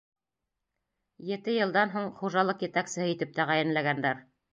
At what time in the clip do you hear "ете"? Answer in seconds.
1.31-1.53